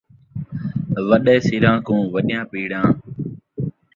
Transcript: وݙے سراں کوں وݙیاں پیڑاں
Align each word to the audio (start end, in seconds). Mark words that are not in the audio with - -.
وݙے 1.09 1.35
سراں 1.45 1.77
کوں 1.85 2.01
وݙیاں 2.13 2.43
پیڑاں 2.51 2.87